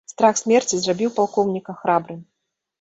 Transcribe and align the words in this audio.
Страх 0.11 0.37
смерці 0.39 0.79
зрабіў 0.79 1.13
палкоўніка 1.19 1.79
храбрым. 1.85 2.29